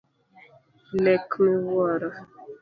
[1.03, 2.09] Lek miwuoro.